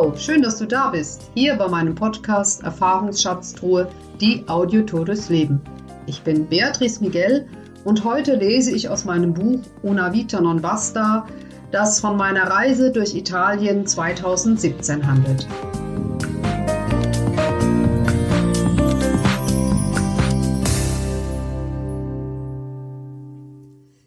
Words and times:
Wow, 0.00 0.18
schön, 0.18 0.40
dass 0.40 0.56
du 0.56 0.64
da 0.64 0.88
bist. 0.88 1.30
Hier 1.34 1.56
bei 1.56 1.68
meinem 1.68 1.94
Podcast 1.94 2.62
Erfahrungsschatztruhe, 2.62 3.86
die 4.18 4.48
Audiotour 4.48 5.04
durchs 5.04 5.28
Leben. 5.28 5.60
Ich 6.06 6.22
bin 6.22 6.46
Beatrice 6.46 7.02
Miguel 7.02 7.46
und 7.84 8.02
heute 8.02 8.36
lese 8.36 8.70
ich 8.72 8.88
aus 8.88 9.04
meinem 9.04 9.34
Buch 9.34 9.60
Una 9.82 10.10
Vita 10.10 10.40
non 10.40 10.62
basta, 10.62 11.26
das 11.70 12.00
von 12.00 12.16
meiner 12.16 12.44
Reise 12.44 12.90
durch 12.92 13.14
Italien 13.14 13.86
2017 13.86 15.06
handelt. 15.06 15.46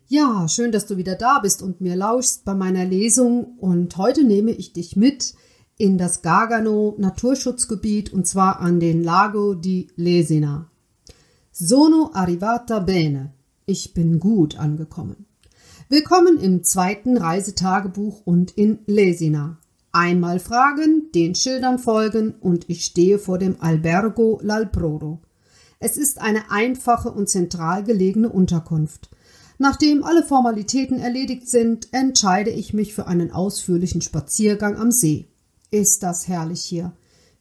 Ja, 0.07 0.47
schön, 0.47 0.71
dass 0.71 0.87
du 0.87 0.97
wieder 0.97 1.13
da 1.13 1.37
bist 1.37 1.61
und 1.61 1.81
mir 1.81 1.95
lauschst 1.95 2.45
bei 2.45 2.55
meiner 2.55 2.83
Lesung. 2.83 3.59
Und 3.59 3.95
heute 3.97 4.23
nehme 4.23 4.49
ich 4.49 4.73
dich 4.73 4.95
mit 4.95 5.35
in 5.77 5.97
das 5.97 6.21
Gargano 6.21 6.95
Naturschutzgebiet 6.97 8.13
und 8.13 8.27
zwar 8.27 8.59
an 8.59 8.79
den 8.79 9.03
Lago 9.03 9.55
di 9.55 9.87
Lesina. 9.95 10.69
Sono 11.51 12.11
arrivata 12.13 12.79
bene. 12.79 13.33
Ich 13.65 13.93
bin 13.93 14.19
gut 14.19 14.57
angekommen. 14.57 15.25
Willkommen 15.89 16.37
im 16.39 16.63
zweiten 16.63 17.17
Reisetagebuch 17.17 18.21
und 18.25 18.51
in 18.51 18.79
Lesina. 18.85 19.57
Einmal 19.91 20.39
fragen, 20.39 21.11
den 21.13 21.35
Schildern 21.35 21.77
folgen 21.77 22.33
und 22.39 22.69
ich 22.69 22.85
stehe 22.85 23.19
vor 23.19 23.37
dem 23.37 23.57
Albergo 23.59 24.41
L'Alproro. 24.43 25.19
Es 25.79 25.97
ist 25.97 26.19
eine 26.19 26.49
einfache 26.49 27.11
und 27.11 27.29
zentral 27.29 27.83
gelegene 27.83 28.29
Unterkunft. 28.29 29.09
Nachdem 29.59 30.03
alle 30.03 30.23
Formalitäten 30.23 30.99
erledigt 30.99 31.47
sind, 31.47 31.89
entscheide 31.91 32.49
ich 32.49 32.73
mich 32.73 32.93
für 32.93 33.07
einen 33.07 33.31
ausführlichen 33.31 34.01
Spaziergang 34.01 34.77
am 34.77 34.91
See. 34.91 35.27
Ist 35.73 36.03
das 36.03 36.27
herrlich 36.27 36.61
hier. 36.61 36.91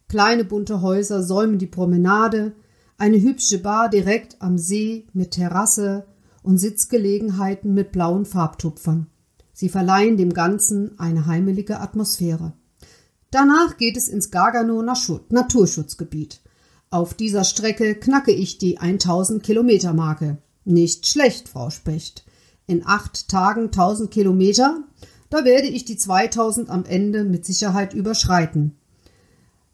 Kleine 0.09 0.43
bunte 0.43 0.81
Häuser 0.81 1.21
säumen 1.21 1.59
die 1.59 1.67
Promenade, 1.67 2.53
eine 2.97 3.21
hübsche 3.21 3.59
Bar 3.59 3.91
direkt 3.91 4.41
am 4.41 4.57
See 4.57 5.05
mit 5.13 5.31
Terrasse 5.31 6.07
und 6.41 6.57
Sitzgelegenheiten 6.57 7.75
mit 7.75 7.91
blauen 7.91 8.25
Farbtupfern. 8.25 9.05
Sie 9.53 9.69
verleihen 9.69 10.17
dem 10.17 10.33
Ganzen 10.33 10.97
eine 10.97 11.27
heimelige 11.27 11.79
Atmosphäre. 11.79 12.53
Danach 13.29 13.77
geht 13.77 13.97
es 13.97 14.07
ins 14.07 14.31
Gargano 14.31 14.81
Naturschutzgebiet. 14.81 16.41
Auf 16.89 17.13
dieser 17.13 17.43
Strecke 17.43 17.93
knacke 17.93 18.31
ich 18.31 18.57
die 18.57 18.79
1000 18.79 19.43
Kilometer 19.43 19.93
Marke. 19.93 20.39
Nicht 20.65 21.05
schlecht, 21.05 21.49
Frau 21.49 21.69
Specht. 21.69 22.25
In 22.65 22.81
acht 22.83 23.29
Tagen 23.29 23.65
1000 23.65 24.09
Kilometer, 24.09 24.83
da 25.33 25.45
werde 25.45 25.67
ich 25.67 25.83
die 25.83 25.97
2000 25.97 26.69
am 26.69 26.85
Ende 26.85 27.23
mit 27.23 27.43
Sicherheit 27.43 27.95
überschreiten. 27.95 28.75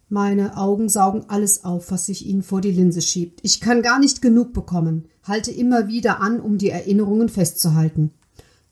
Meine 0.08 0.56
Augen 0.56 0.88
saugen 0.88 1.26
alles 1.28 1.66
auf, 1.66 1.92
was 1.92 2.06
sich 2.06 2.26
ihnen 2.26 2.44
vor 2.44 2.62
die 2.62 2.72
Linse 2.72 3.02
schiebt. 3.02 3.42
Ich 3.44 3.60
kann 3.60 3.82
gar 3.82 4.00
nicht 4.00 4.22
genug 4.22 4.54
bekommen, 4.54 5.10
halte 5.22 5.52
immer 5.52 5.90
wieder 5.90 6.22
an, 6.22 6.40
um 6.40 6.58
die 6.58 6.70
Erinnerungen 6.70 7.28
festzuhalten. 7.28 8.12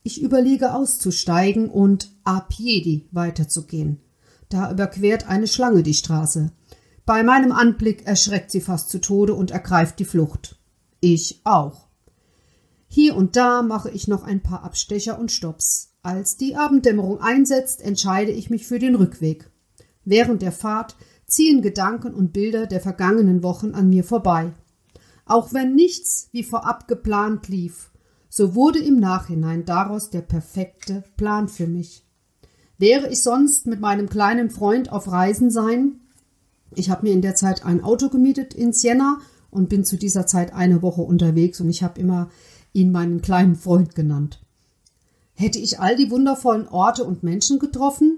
Ich 0.04 0.22
überlege 0.22 0.74
auszusteigen 0.74 1.70
und 1.70 2.10
a 2.24 2.40
piedi 2.40 3.10
weiterzugehen. 3.12 4.00
Da 4.48 4.72
überquert 4.72 5.28
eine 5.28 5.48
Schlange 5.48 5.84
die 5.84 5.94
Straße. 5.94 6.54
Bei 7.06 7.22
meinem 7.22 7.52
Anblick 7.52 8.08
erschreckt 8.08 8.50
sie 8.50 8.62
fast 8.62 8.90
zu 8.90 9.02
Tode 9.02 9.34
und 9.34 9.52
ergreift 9.52 10.00
die 10.00 10.06
Flucht. 10.06 10.58
Ich 11.02 11.42
auch. 11.44 11.90
Hier 12.88 13.18
und 13.18 13.36
da 13.36 13.62
mache 13.62 13.92
ich 13.92 14.08
noch 14.08 14.24
ein 14.24 14.42
paar 14.42 14.64
Abstecher 14.64 15.20
und 15.20 15.34
Stops. 15.34 15.97
Als 16.08 16.38
die 16.38 16.56
Abenddämmerung 16.56 17.20
einsetzt, 17.20 17.82
entscheide 17.82 18.32
ich 18.32 18.50
mich 18.50 18.66
für 18.66 18.80
den 18.80 18.96
Rückweg. 18.96 19.50
Während 20.06 20.42
der 20.42 20.54
Fahrt 20.54 20.96
ziehen 21.26 21.62
Gedanken 21.62 22.14
und 22.14 22.32
Bilder 22.32 22.66
der 22.66 22.80
vergangenen 22.80 23.44
Wochen 23.44 23.74
an 23.74 23.90
mir 23.90 24.06
vorbei. 24.06 24.54
Auch 25.26 25.52
wenn 25.52 25.76
nichts 25.76 26.30
wie 26.32 26.44
vorab 26.44 26.88
geplant 26.88 27.50
lief, 27.50 27.92
so 28.30 28.56
wurde 28.56 28.80
im 28.80 29.02
Nachhinein 29.02 29.66
daraus 29.66 30.10
der 30.10 30.22
perfekte 30.22 31.04
Plan 31.18 31.50
für 31.50 31.68
mich. 31.68 32.06
Wäre 32.78 33.10
ich 33.10 33.22
sonst 33.22 33.68
mit 33.68 33.82
meinem 33.82 34.08
kleinen 34.08 34.50
Freund 34.50 34.90
auf 34.90 35.12
Reisen 35.12 35.52
sein? 35.52 36.00
Ich 36.74 36.90
habe 36.90 37.06
mir 37.06 37.12
in 37.12 37.22
der 37.22 37.36
Zeit 37.36 37.66
ein 37.66 37.84
Auto 37.84 38.08
gemietet 38.08 38.54
in 38.54 38.72
Siena 38.72 39.20
und 39.52 39.68
bin 39.68 39.84
zu 39.84 39.98
dieser 39.98 40.26
Zeit 40.26 40.54
eine 40.54 40.82
Woche 40.82 41.02
unterwegs 41.02 41.60
und 41.60 41.70
ich 41.70 41.84
habe 41.84 42.00
immer 42.00 42.30
ihn 42.72 42.94
meinen 42.94 43.22
kleinen 43.22 43.58
Freund 43.58 43.94
genannt. 43.94 44.47
Hätte 45.40 45.60
ich 45.60 45.80
all 45.80 45.96
die 45.96 46.10
wundervollen 46.10 46.68
Orte 46.68 47.04
und 47.04 47.22
Menschen 47.22 47.60
getroffen? 47.60 48.18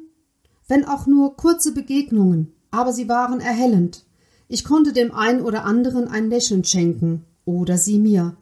Wenn 0.70 0.86
auch 0.86 1.06
nur 1.06 1.36
kurze 1.36 1.74
Begegnungen, 1.74 2.54
aber 2.72 2.94
sie 2.94 3.10
waren 3.10 3.42
erhellend. 3.42 4.06
Ich 4.48 4.64
konnte 4.64 4.94
dem 4.94 5.14
einen 5.14 5.42
oder 5.42 5.66
anderen 5.66 6.08
ein 6.08 6.30
Lächeln 6.30 6.64
schenken, 6.64 7.26
oder 7.44 7.78
sie 7.78 8.00
mir. 8.00 8.38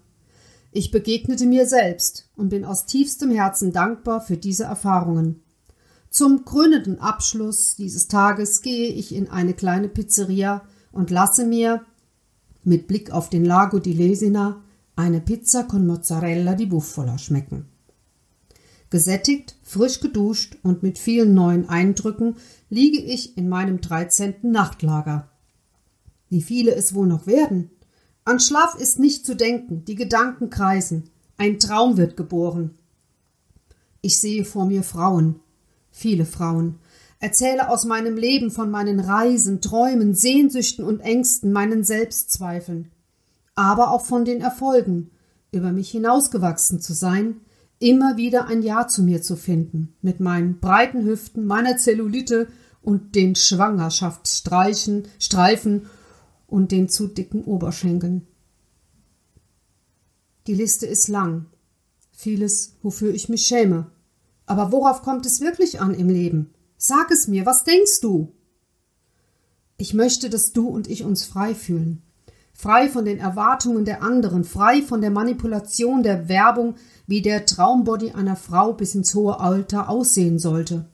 Ich 0.72 0.92
begegnete 0.92 1.48
mir 1.48 1.66
selbst 1.66 2.30
und 2.36 2.50
bin 2.50 2.66
aus 2.66 2.86
tiefstem 2.86 3.32
Herzen 3.32 3.74
dankbar 3.74 4.22
für 4.22 4.38
diese 4.38 4.66
Erfahrungen. 4.66 5.42
Zum 6.12 6.46
krönenden 6.46 7.00
Abschluss 7.00 7.78
dieses 7.78 8.08
Tages 8.08 8.62
gehe 8.62 8.90
ich 8.90 9.16
in 9.16 9.28
eine 9.28 9.56
kleine 9.56 9.90
Pizzeria 9.90 10.62
und 10.92 11.10
lasse 11.10 11.48
mir, 11.48 11.82
mit 12.64 12.86
Blick 12.86 13.10
auf 13.10 13.32
den 13.32 13.44
Lago 13.44 13.80
di 13.80 13.94
Lesina, 13.94 14.62
eine 14.96 15.20
Pizza 15.20 15.64
con 15.64 15.88
Mozzarella 15.88 16.54
di 16.54 16.68
Bufala 16.68 17.18
schmecken. 17.18 17.66
Gesättigt, 18.90 19.56
frisch 19.64 20.00
geduscht 20.00 20.58
und 20.64 20.84
mit 20.84 20.98
vielen 20.98 21.34
neuen 21.34 21.68
Eindrücken 21.68 22.38
liege 22.70 23.00
ich 23.00 23.38
in 23.38 23.50
meinem 23.50 23.82
dreizehnten 23.82 24.52
Nachtlager. 24.52 25.30
Wie 26.30 26.42
viele 26.42 26.74
es 26.74 26.94
wohl 26.94 27.08
noch 27.08 27.28
werden? 27.28 27.70
An 28.24 28.40
Schlaf 28.40 28.76
ist 28.76 29.00
nicht 29.00 29.26
zu 29.26 29.36
denken, 29.36 29.86
die 29.86 29.96
Gedanken 29.96 30.50
kreisen, 30.50 31.10
ein 31.38 31.60
Traum 31.60 31.98
wird 31.98 32.18
geboren. 32.18 32.76
Ich 34.02 34.20
sehe 34.20 34.46
vor 34.46 34.66
mir 34.66 34.84
Frauen, 34.84 35.40
viele 35.92 36.26
Frauen, 36.26 36.76
erzähle 37.20 37.70
aus 37.70 37.86
meinem 37.86 38.16
Leben 38.16 38.52
von 38.52 38.70
meinen 38.72 39.00
Reisen, 39.00 39.62
Träumen, 39.62 40.14
Sehnsüchten 40.14 40.86
und 40.86 41.00
Ängsten, 41.00 41.52
meinen 41.52 41.84
Selbstzweifeln 41.84 42.92
aber 43.58 43.90
auch 43.90 44.06
von 44.06 44.24
den 44.24 44.40
Erfolgen, 44.40 45.10
über 45.52 45.72
mich 45.72 45.90
hinausgewachsen 45.90 46.80
zu 46.80 46.94
sein, 46.94 47.42
immer 47.80 48.18
wieder 48.18 48.48
ein 48.48 48.62
Ja 48.62 48.88
zu 48.88 49.04
mir 49.04 49.22
zu 49.22 49.36
finden, 49.36 49.96
mit 50.02 50.20
meinen 50.20 50.60
breiten 50.60 51.06
Hüften, 51.06 51.46
meiner 51.46 51.78
Zellulite 51.78 52.48
und 52.82 53.16
den 53.16 53.36
Schwangerschaftsstreichen, 53.36 55.08
Streifen 55.20 55.88
und 56.48 56.72
den 56.72 56.90
zu 56.90 57.08
dicken 57.08 57.44
Oberschenkeln. 57.44 58.26
Die 60.48 60.54
Liste 60.54 60.86
ist 60.86 61.08
lang, 61.10 61.48
vieles, 62.12 62.78
wofür 62.82 63.14
ich 63.14 63.30
mich 63.30 63.44
schäme. 63.44 63.92
Aber 64.46 64.72
worauf 64.72 65.02
kommt 65.02 65.26
es 65.26 65.42
wirklich 65.42 65.82
an 65.82 65.94
im 65.94 66.10
Leben? 66.10 66.54
Sag 66.78 67.12
es 67.12 67.28
mir, 67.28 67.46
was 67.46 67.66
denkst 67.66 68.00
du? 68.02 68.34
Ich 69.76 69.94
möchte, 69.94 70.30
dass 70.30 70.54
du 70.54 70.70
und 70.70 70.88
ich 70.88 71.04
uns 71.04 71.26
frei 71.26 71.54
fühlen, 71.54 72.02
frei 72.58 72.90
von 72.90 73.06
den 73.06 73.20
Erwartungen 73.20 73.86
der 73.86 74.02
anderen, 74.02 74.44
frei 74.44 74.82
von 74.82 75.00
der 75.00 75.12
Manipulation 75.12 76.02
der 76.02 76.28
Werbung, 76.28 76.76
wie 77.06 77.22
der 77.22 77.46
Traumbody 77.46 78.12
einer 78.12 78.36
Frau 78.36 78.74
bis 78.74 78.96
ins 78.96 79.14
hohe 79.14 79.40
Alter 79.40 79.90
aussehen 79.90 80.40
sollte. 80.40 80.90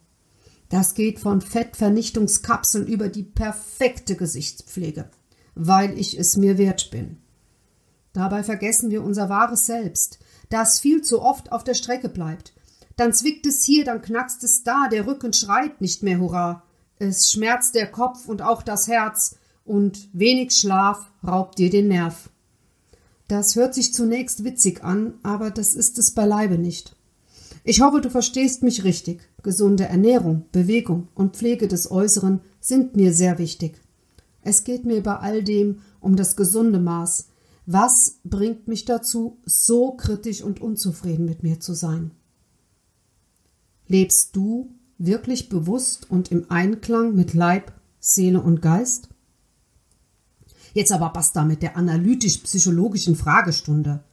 Das 0.67 0.93
geht 0.93 1.19
von 1.19 1.39
Fettvernichtungskapseln 1.39 2.85
über 2.85 3.07
die 3.07 3.23
perfekte 3.23 4.15
Gesichtspflege, 4.15 5.09
weil 5.55 5.97
ich 5.97 6.19
es 6.19 6.35
mir 6.35 6.57
wert 6.57 6.91
bin. 6.91 7.17
Dabei 8.11 8.43
vergessen 8.43 8.91
wir 8.91 9.01
unser 9.01 9.29
wahres 9.29 9.65
Selbst, 9.65 10.19
das 10.49 10.79
viel 10.79 11.01
zu 11.01 11.21
oft 11.21 11.51
auf 11.51 11.63
der 11.63 11.75
Strecke 11.75 12.09
bleibt. 12.09 12.53
Dann 12.97 13.13
zwickt 13.13 13.45
es 13.45 13.63
hier, 13.63 13.85
dann 13.85 14.01
knackst 14.01 14.43
es 14.43 14.63
da, 14.63 14.87
der 14.91 15.07
Rücken 15.07 15.31
schreit 15.31 15.79
nicht 15.79 16.03
mehr 16.03 16.19
Hurra. 16.19 16.63
Es 16.99 17.31
schmerzt 17.31 17.73
der 17.73 17.89
Kopf 17.89 18.27
und 18.27 18.41
auch 18.41 18.61
das 18.61 18.87
Herz, 18.87 19.37
und 19.65 20.09
wenig 20.13 20.51
Schlaf 20.51 21.11
raubt 21.25 21.57
dir 21.57 21.69
den 21.69 21.87
Nerv. 21.87 22.29
Das 23.27 23.55
hört 23.55 23.73
sich 23.73 23.93
zunächst 23.93 24.43
witzig 24.43 24.83
an, 24.83 25.13
aber 25.23 25.49
das 25.49 25.75
ist 25.75 25.97
es 25.97 26.11
beileibe 26.11 26.57
nicht. 26.57 26.95
Ich 27.63 27.81
hoffe, 27.81 28.01
du 28.01 28.09
verstehst 28.09 28.61
mich 28.61 28.83
richtig. 28.83 29.21
Gesunde 29.41 29.85
Ernährung, 29.85 30.45
Bewegung 30.51 31.07
und 31.15 31.35
Pflege 31.37 31.67
des 31.67 31.89
Äußeren 31.89 32.41
sind 32.59 32.95
mir 32.95 33.13
sehr 33.13 33.39
wichtig. 33.39 33.79
Es 34.41 34.65
geht 34.65 34.85
mir 34.85 35.01
bei 35.01 35.17
all 35.17 35.43
dem 35.43 35.79
um 36.01 36.15
das 36.17 36.35
gesunde 36.35 36.79
Maß. 36.79 37.27
Was 37.65 38.19
bringt 38.25 38.67
mich 38.67 38.83
dazu, 38.83 39.37
so 39.45 39.93
kritisch 39.93 40.41
und 40.41 40.61
unzufrieden 40.61 41.25
mit 41.25 41.43
mir 41.43 41.61
zu 41.61 41.73
sein? 41.73 42.11
Lebst 43.87 44.35
du 44.35 44.73
wirklich 44.97 45.47
bewusst 45.47 46.09
und 46.09 46.31
im 46.31 46.51
Einklang 46.51 47.15
mit 47.15 47.33
Leib, 47.33 47.71
Seele 47.99 48.41
und 48.41 48.61
Geist? 48.61 49.09
Jetzt 50.73 50.91
aber 50.91 51.09
basta 51.09 51.45
mit 51.45 51.61
der 51.61 51.77
analytisch-psychologischen 51.77 53.15
Fragestunde. 53.15 54.03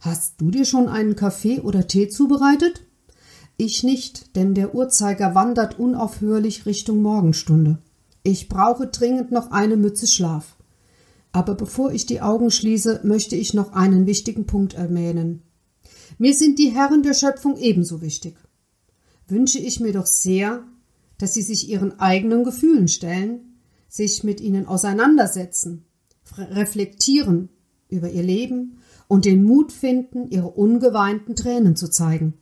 Hast 0.00 0.40
du 0.40 0.50
dir 0.50 0.64
schon 0.64 0.88
einen 0.88 1.16
Kaffee 1.16 1.60
oder 1.60 1.86
Tee 1.86 2.08
zubereitet? 2.08 2.82
Ich 3.56 3.82
nicht, 3.82 4.36
denn 4.36 4.54
der 4.54 4.74
Uhrzeiger 4.74 5.34
wandert 5.34 5.78
unaufhörlich 5.78 6.66
Richtung 6.66 7.02
Morgenstunde. 7.02 7.78
Ich 8.22 8.48
brauche 8.48 8.86
dringend 8.86 9.32
noch 9.32 9.50
eine 9.50 9.76
Mütze 9.76 10.06
Schlaf. 10.06 10.56
Aber 11.32 11.54
bevor 11.54 11.92
ich 11.92 12.06
die 12.06 12.20
Augen 12.20 12.50
schließe, 12.50 13.00
möchte 13.02 13.36
ich 13.36 13.54
noch 13.54 13.72
einen 13.72 14.06
wichtigen 14.06 14.46
Punkt 14.46 14.74
erwähnen. 14.74 15.42
Mir 16.18 16.34
sind 16.34 16.58
die 16.58 16.70
Herren 16.70 17.02
der 17.02 17.14
Schöpfung 17.14 17.56
ebenso 17.56 18.00
wichtig. 18.00 18.36
Wünsche 19.28 19.58
ich 19.58 19.80
mir 19.80 19.92
doch 19.92 20.06
sehr, 20.06 20.64
dass 21.18 21.34
sie 21.34 21.42
sich 21.42 21.68
ihren 21.68 21.98
eigenen 21.98 22.44
Gefühlen 22.44 22.88
stellen, 22.88 23.58
sich 23.88 24.24
mit 24.24 24.40
ihnen 24.40 24.66
auseinandersetzen, 24.66 25.84
reflektieren 26.38 27.48
über 27.88 28.10
ihr 28.10 28.22
Leben 28.22 28.78
und 29.08 29.24
den 29.24 29.44
Mut 29.44 29.72
finden, 29.72 30.28
ihre 30.30 30.48
ungeweinten 30.48 31.36
Tränen 31.36 31.76
zu 31.76 31.88
zeigen. 31.88 32.34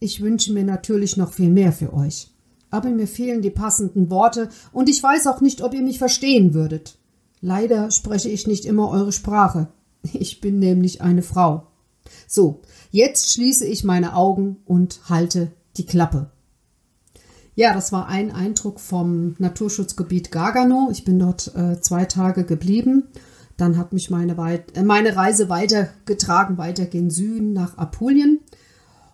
Ich 0.00 0.20
wünsche 0.20 0.52
mir 0.52 0.64
natürlich 0.64 1.16
noch 1.16 1.32
viel 1.32 1.48
mehr 1.48 1.72
für 1.72 1.94
euch. 1.94 2.30
Aber 2.70 2.90
mir 2.90 3.06
fehlen 3.06 3.40
die 3.40 3.50
passenden 3.50 4.10
Worte 4.10 4.48
und 4.72 4.88
ich 4.88 5.02
weiß 5.02 5.28
auch 5.28 5.40
nicht, 5.40 5.62
ob 5.62 5.74
ihr 5.74 5.82
mich 5.82 5.98
verstehen 5.98 6.54
würdet. 6.54 6.98
Leider 7.40 7.90
spreche 7.90 8.28
ich 8.28 8.46
nicht 8.46 8.64
immer 8.64 8.90
eure 8.90 9.12
Sprache. 9.12 9.68
Ich 10.12 10.40
bin 10.40 10.58
nämlich 10.58 11.00
eine 11.00 11.22
Frau. 11.22 11.68
So, 12.26 12.60
jetzt 12.90 13.32
schließe 13.32 13.64
ich 13.64 13.84
meine 13.84 14.14
Augen 14.14 14.56
und 14.66 15.08
halte 15.08 15.52
die 15.78 15.86
Klappe. 15.86 16.30
Ja, 17.56 17.72
das 17.72 17.92
war 17.92 18.08
ein 18.08 18.32
Eindruck 18.32 18.80
vom 18.80 19.36
Naturschutzgebiet 19.38 20.32
Gargano. 20.32 20.88
Ich 20.90 21.04
bin 21.04 21.18
dort 21.18 21.54
äh, 21.54 21.80
zwei 21.80 22.04
Tage 22.04 22.44
geblieben. 22.44 23.04
Dann 23.56 23.78
hat 23.78 23.92
mich 23.92 24.10
meine, 24.10 24.36
Weit 24.36 24.76
äh, 24.76 24.82
meine 24.82 25.14
Reise 25.14 25.48
weitergetragen, 25.48 26.58
weiter 26.58 26.86
gen 26.86 27.10
Süden 27.10 27.52
nach 27.52 27.78
Apulien. 27.78 28.40